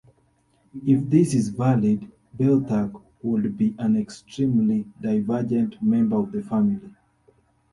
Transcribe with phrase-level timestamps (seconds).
[0.83, 6.89] If this is valid, Beothuk would be an extremely divergent member of the family.